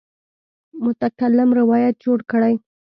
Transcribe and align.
متکلم 0.83 1.49
روایت 1.59 1.95
جوړ 2.05 2.19
کړی. 2.31 2.53